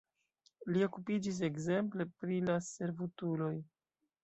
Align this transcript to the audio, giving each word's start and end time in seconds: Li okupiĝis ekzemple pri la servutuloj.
Li 0.71 0.81
okupiĝis 0.85 1.41
ekzemple 1.49 2.09
pri 2.23 2.41
la 2.49 2.57
servutuloj. 2.71 3.55